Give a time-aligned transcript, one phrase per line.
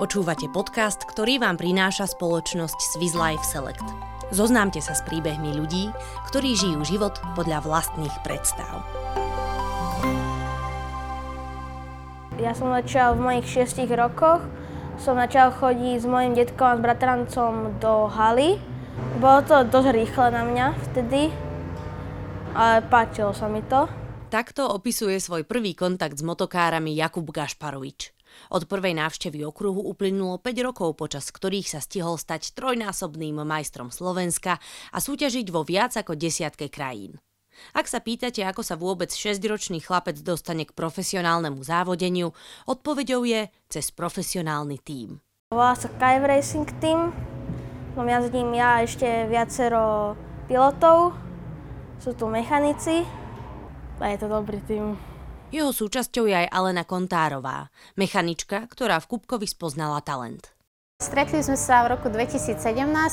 [0.00, 3.84] Počúvate podcast, ktorý vám prináša spoločnosť Swiss Life Select.
[4.32, 5.92] Zoznámte sa s príbehmi ľudí,
[6.24, 8.80] ktorí žijú život podľa vlastných predstav.
[12.40, 14.40] Ja som začal v mojich šiestich rokoch.
[14.96, 18.56] Som začal chodiť s mojim detkom a s bratrancom do haly.
[19.20, 21.28] Bolo to dosť rýchle na mňa vtedy,
[22.56, 23.84] ale páčilo sa mi to.
[24.32, 28.16] Takto opisuje svoj prvý kontakt s motokárami Jakub Gašparovič.
[28.50, 34.58] Od prvej návštevy okruhu uplynulo 5 rokov, počas ktorých sa stihol stať trojnásobným majstrom Slovenska
[34.90, 37.18] a súťažiť vo viac ako desiatke krajín.
[37.76, 42.32] Ak sa pýtate, ako sa vôbec 6-ročný chlapec dostane k profesionálnemu závodeniu,
[42.64, 45.20] odpoveďou je cez profesionálny tím.
[45.52, 47.12] Volá sa Kyve Racing Team.
[47.98, 50.14] Mám jazdím ja a ešte viacero
[50.46, 51.12] pilotov.
[52.00, 53.04] Sú tu mechanici
[54.00, 54.96] a je to dobrý tým.
[55.50, 60.54] Jeho súčasťou je aj Alena Kontárová, mechanička, ktorá v Kupkovi spoznala talent.
[61.00, 62.60] Stretli sme sa v roku 2017,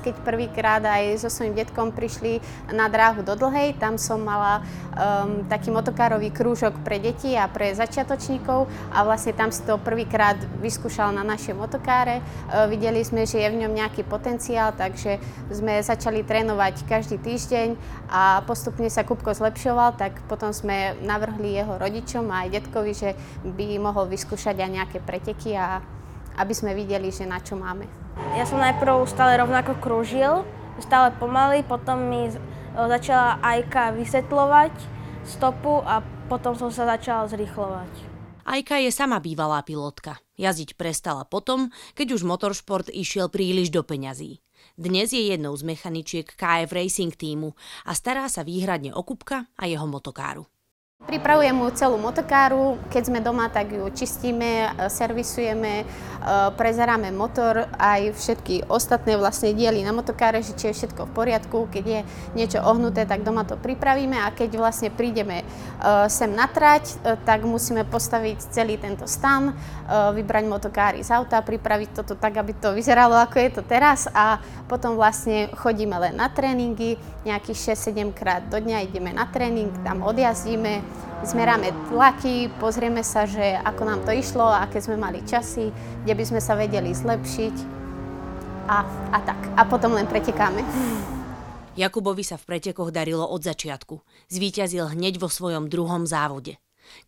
[0.00, 2.40] keď prvýkrát aj so svojím detkom prišli
[2.72, 3.76] na dráhu do Dlhej.
[3.76, 4.64] Tam som mala
[4.96, 10.40] um, taký motokárový krúžok pre deti a pre začiatočníkov a vlastne tam si to prvýkrát
[10.64, 12.24] vyskúšal na našej motokáre.
[12.48, 15.20] Uh, videli sme, že je v ňom nejaký potenciál, takže
[15.52, 17.76] sme začali trénovať každý týždeň
[18.08, 23.12] a postupne sa Kupko zlepšoval, tak potom sme navrhli jeho rodičom a aj detkovi, že
[23.44, 25.84] by mohol vyskúšať aj nejaké preteky a
[26.38, 27.86] aby sme videli, že na čo máme.
[28.38, 30.46] Ja som najprv stále rovnako krúžil,
[30.82, 32.30] stále pomaly, potom mi
[32.74, 34.74] začala Ajka vysvetľovať
[35.24, 37.90] stopu a potom som sa začala zrýchlovať.
[38.44, 40.20] Ajka je sama bývalá pilotka.
[40.36, 44.44] Jazdiť prestala potom, keď už motoršport išiel príliš do peňazí.
[44.76, 47.54] Dnes je jednou z mechaničiek KF Racing týmu
[47.86, 50.44] a stará sa výhradne o Kupka a jeho motokáru.
[51.04, 55.86] Pripravujem mu celú motokáru, keď sme doma, tak ju čistíme, e, servisujeme, e,
[56.56, 61.68] prezeráme motor, aj všetky ostatné vlastne diely na motokáre, že či je všetko v poriadku,
[61.68, 62.00] keď je
[62.32, 64.16] niečo ohnuté, tak doma to pripravíme.
[64.16, 66.96] A keď vlastne prídeme e, sem na trať,
[67.28, 69.52] tak musíme postaviť celý tento stan,
[69.84, 74.08] vybrať motokáry z auta, pripraviť toto tak, aby to vyzeralo ako je to teraz.
[74.16, 76.96] A potom vlastne chodíme len na tréningy,
[77.28, 83.56] nejakých 6-7 krát do dňa ideme na tréning, tam odjazdíme, zmeráme tlaky, pozrieme sa, že
[83.64, 85.72] ako nám to išlo, aké sme mali časy,
[86.04, 87.56] kde by sme sa vedeli zlepšiť
[88.68, 88.76] a,
[89.12, 89.40] a tak.
[89.56, 90.64] A potom len pretekáme.
[91.74, 93.98] Jakubovi sa v pretekoch darilo od začiatku.
[94.30, 96.56] Zvíťazil hneď vo svojom druhom závode.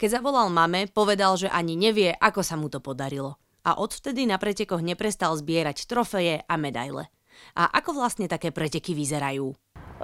[0.01, 3.39] Keď zavolal mame, povedal, že ani nevie, ako sa mu to podarilo.
[3.63, 7.13] A odvtedy na pretekoch neprestal zbierať trofeje a medaile.
[7.55, 9.53] A ako vlastne také preteky vyzerajú?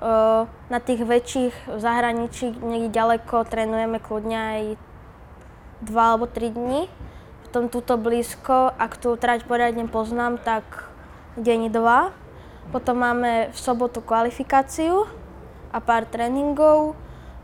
[0.00, 4.62] Na tých väčších v zahraničí, niekde ďaleko, trénujeme kľudne aj
[5.84, 6.88] 2 alebo 3 dní.
[7.44, 10.64] Potom túto blízko, ak tú trať poriadne poznám, tak
[11.36, 12.72] deň 2.
[12.72, 15.04] Potom máme v sobotu kvalifikáciu
[15.68, 16.96] a pár tréningov.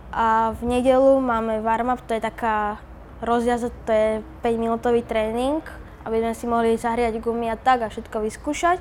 [0.09, 2.81] A v nedelu máme warm-up, to je taká
[3.21, 4.09] rozjazd, to je
[4.41, 5.61] 5 minútový tréning,
[6.09, 8.81] aby sme si mohli zahriať gumy a tak a všetko vyskúšať.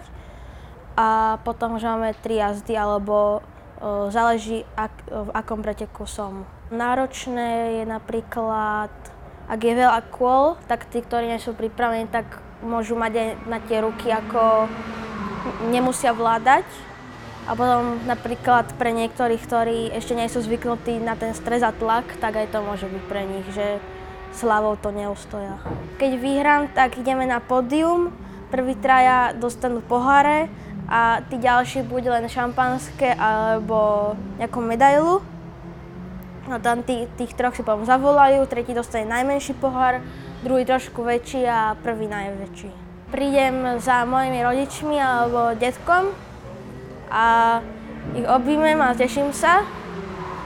[0.95, 3.43] A potom už máme 3 jazdy alebo
[4.09, 6.45] záleží, ak, v akom preteku som.
[6.73, 8.91] Náročné je napríklad,
[9.47, 13.59] ak je veľa kôl, tak tí, ktorí nie sú pripravení, tak môžu mať aj na
[13.63, 14.67] tie ruky, ako
[15.69, 16.65] nemusia vládať.
[17.47, 22.19] A potom napríklad pre niektorých, ktorí ešte nie sú zvyknutí na ten stres a tlak,
[22.19, 23.79] tak aj to môže byť pre nich, že
[24.35, 25.55] slavou to neustoja.
[25.95, 28.11] Keď vyhrám, tak ideme na pódium,
[28.51, 30.51] prvý traja dostanú poháre
[30.87, 35.19] a tí ďalší buď len šampanské alebo nejakú medailu.
[36.47, 39.99] A tam tí, tých troch si potom zavolajú, tretí dostane najmenší pohár,
[40.47, 42.71] druhý trošku väčší a prvý najväčší.
[43.11, 46.15] Prídem za mojimi rodičmi alebo detkom
[47.11, 47.59] a
[48.15, 49.67] ich objímem a teším sa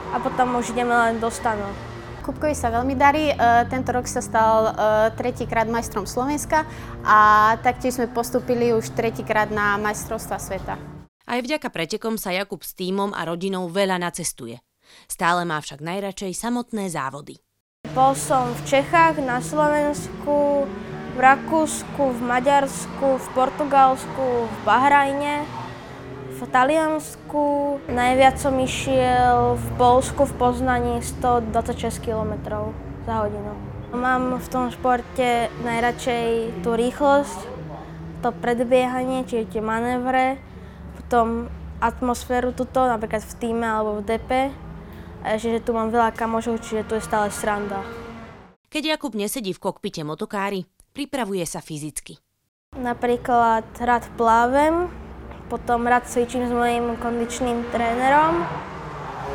[0.09, 1.91] a potom už ideme len do stanov.
[2.22, 3.34] Kupkovi sa veľmi darí.
[3.34, 3.36] E,
[3.68, 4.74] tento rok sa stal e,
[5.18, 6.64] tretíkrát majstrom Slovenska
[7.02, 10.78] a taktiež sme postupili už tretíkrát na majstrovstva sveta.
[11.26, 14.62] Aj vďaka pretekom sa Jakub s týmom a rodinou veľa nacestuje.
[15.08, 17.40] Stále má však najradšej samotné závody.
[17.91, 20.70] Bol som v Čechách, na Slovensku,
[21.12, 25.60] v Rakúsku, v Maďarsku, v Portugalsku, v Bahrajne,
[26.41, 27.46] v Taliansku,
[27.85, 32.34] najviac som išiel v Polsku, v Poznaní 126 km
[33.05, 33.53] za hodinu.
[33.93, 37.40] Mám v tom športe najradšej tú rýchlosť,
[38.26, 40.41] to predbiehanie, čiže tie manévre,
[40.97, 41.46] potom
[41.78, 44.32] atmosféru tuto, napríklad v týme alebo v DP,
[45.22, 47.85] a že tu mám veľa kamošov, čiže tu je stále sranda.
[48.73, 50.66] Keď Jakub nesedí v kokpite motokári,
[50.97, 52.17] pripravuje sa fyzicky.
[52.73, 54.90] Napríklad rád plávem,
[55.52, 58.48] potom rád cvičím s mojím kondičným trénerom,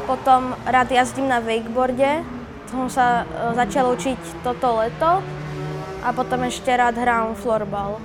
[0.09, 2.25] potom rád jazdím na wakeboarde,
[2.73, 5.21] som sa e, začal učiť toto leto
[6.01, 8.01] a potom ešte rád hrám florbal.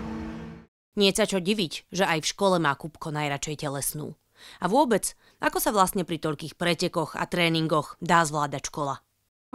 [0.99, 4.19] Nie sa čo diviť, že aj v škole má Kupko najradšej telesnú.
[4.59, 8.99] A vôbec, ako sa vlastne pri toľkých pretekoch a tréningoch dá zvládať škola?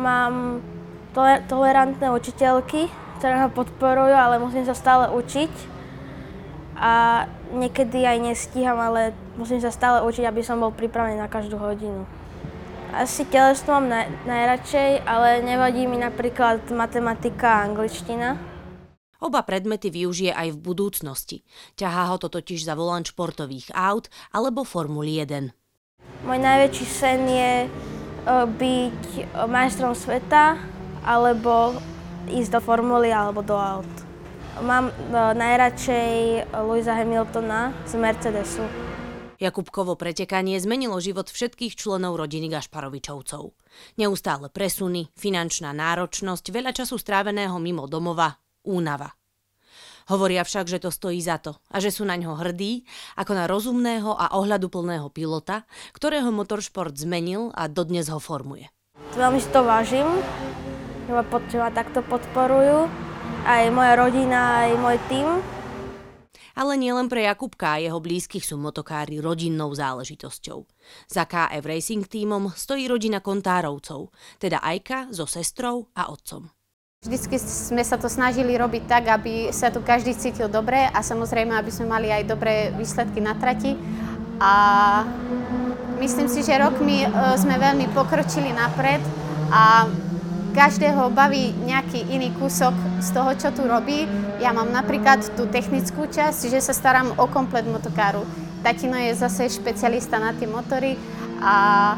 [0.00, 0.64] Mám
[1.12, 2.88] tole- tolerantné učiteľky,
[3.20, 5.75] ktoré ma podporujú, ale musím sa stále učiť.
[6.76, 7.24] A
[7.56, 12.04] niekedy aj nestíham, ale musím sa stále učiť, aby som bol pripravený na každú hodinu.
[12.92, 18.36] Asi telesnú mám naj- najradšej, ale nevadí mi napríklad matematika a angličtina.
[19.16, 21.36] Oba predmety využije aj v budúcnosti.
[21.80, 25.50] Ťahá ho to totiž za volant športových aut alebo Formuly 1.
[26.28, 27.68] Môj najväčší sen je e,
[28.28, 29.00] byť
[29.48, 30.60] majstrom sveta
[31.06, 31.78] alebo
[32.28, 34.05] ísť do formuly alebo do aut.
[34.56, 34.92] Mám e,
[35.36, 38.64] najradšej Louisa Hamiltona z Mercedesu.
[39.36, 43.52] Jakubkovo pretekanie zmenilo život všetkých členov rodiny Gašparovičovcov.
[44.00, 48.32] Neustále presuny, finančná náročnosť, veľa času stráveného mimo domova,
[48.64, 49.12] únava.
[50.08, 52.88] Hovoria však, že to stojí za to a že sú na ňo hrdí
[53.20, 58.72] ako na rozumného a ohľaduplného pilota, ktorého motoršport zmenil a dodnes ho formuje.
[59.20, 60.08] Veľmi si to vážim,
[61.04, 61.12] že
[61.60, 63.05] ma takto podporujú.
[63.46, 65.26] Aj moja rodina, aj môj tým.
[66.58, 70.66] Ale nielen pre Jakubka a jeho blízkych sú motokári rodinnou záležitosťou.
[71.06, 74.10] Za KF Racing tímom stojí rodina Kontárovcov,
[74.42, 76.50] teda Ajka so sestrou a otcom.
[77.06, 81.54] Vždycky sme sa to snažili robiť tak, aby sa tu každý cítil dobre a samozrejme,
[81.54, 83.78] aby sme mali aj dobré výsledky na trati.
[84.42, 84.52] A
[86.02, 87.08] myslím si, že rokmi e,
[87.38, 88.98] sme veľmi pokročili napred
[89.54, 89.86] a
[90.56, 94.08] každého baví nejaký iný kúsok z toho, čo tu robí.
[94.40, 98.24] Ja mám napríklad tú technickú časť, že sa starám o komplet motokáru.
[98.64, 100.98] Tatino je zase špecialista na tie motory
[101.38, 101.56] a
[101.94, 101.96] e,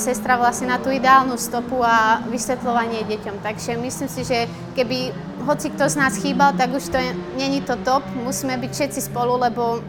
[0.00, 3.44] sestra vlastne na tú ideálnu stopu a vysvetľovanie deťom.
[3.44, 5.12] Takže myslím si, že keby
[5.44, 6.98] hoci kto z nás chýbal, tak už to
[7.36, 8.06] není to top.
[8.16, 9.82] Musíme byť všetci spolu, lebo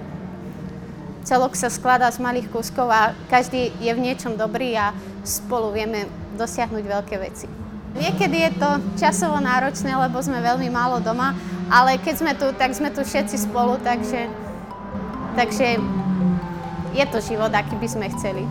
[1.24, 4.92] celok sa skladá z malých kúskov a každý je v niečom dobrý a
[5.22, 6.10] spolu vieme
[6.40, 7.69] dosiahnuť veľké veci.
[7.98, 8.70] Niekedy je to
[9.02, 11.34] časovo náročné, lebo sme veľmi málo doma,
[11.74, 14.30] ale keď sme tu, tak sme tu všetci spolu, takže,
[15.34, 15.82] takže
[16.94, 18.46] je to život, aký by sme chceli.